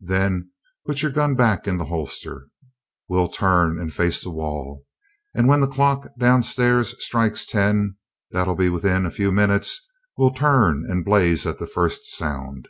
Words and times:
Then 0.00 0.48
put 0.86 1.02
your 1.02 1.10
own 1.10 1.14
gun 1.16 1.34
back 1.34 1.68
in 1.68 1.76
the 1.76 1.84
holster. 1.84 2.48
We'll 3.10 3.28
turn 3.28 3.78
and 3.78 3.92
face 3.92 4.22
the 4.24 4.30
wall. 4.30 4.86
And 5.34 5.46
when 5.48 5.60
the 5.60 5.68
clock 5.68 6.06
downstairs 6.18 6.94
strikes 7.04 7.44
ten 7.44 7.96
that'll 8.30 8.56
be 8.56 8.70
within 8.70 9.04
a 9.04 9.10
few 9.10 9.30
minutes 9.30 9.86
we'll 10.16 10.32
turn 10.32 10.86
and 10.88 11.04
blaze 11.04 11.46
at 11.46 11.58
the 11.58 11.66
first 11.66 12.06
sound." 12.06 12.68